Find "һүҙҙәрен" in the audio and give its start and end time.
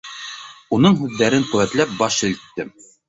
1.01-1.45